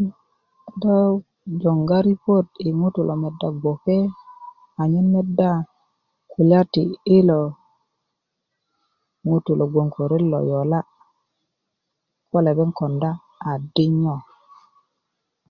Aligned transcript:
um 0.00 0.08
do 0.80 0.96
joŋga 1.60 1.98
ripot 2.06 2.46
yi 2.64 2.70
ŋutu' 2.80 3.06
lo 3.08 3.14
medda 3.22 3.48
gboke 3.60 3.98
anyen 4.80 5.06
medda 5.14 5.50
kulya 6.32 6.60
ti 6.72 6.82
ilo 7.18 7.40
ŋutu' 9.28 9.56
lo 9.58 9.64
gnoŋ 9.70 9.88
ko 9.94 10.02
ret 10.10 10.24
lo 10.32 10.38
yola' 10.50 10.88
ko 12.30 12.36
lepeŋ 12.46 12.70
konda 12.78 13.10
adinyo 13.50 14.16